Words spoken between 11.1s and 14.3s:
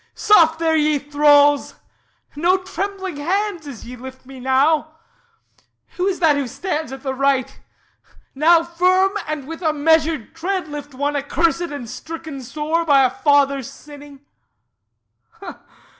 accursèd and stricken sore By a father's sinning.